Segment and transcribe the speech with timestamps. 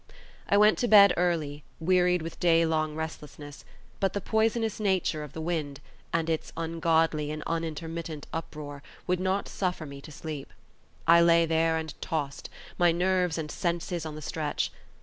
[0.49, 3.63] I went to bed early, wearied with day long restlessness,
[3.99, 5.79] but the poisonous nature of the wind,
[6.11, 10.53] and its ungodly and unintermittent uproar, would not suffer me to sleep.
[11.07, 14.71] I lay there and tossed, my nerves and senses on the stretch.